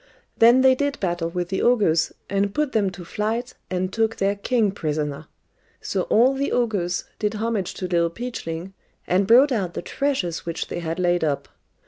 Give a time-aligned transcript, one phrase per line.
[0.35, 4.35] Then they did battle with the ogres, and put them to flight, and took their
[4.35, 5.27] king prisoner.
[5.79, 8.73] So all the ogres did homage to Little Peachling,
[9.05, 11.49] and brought out the treasures which they had laid up.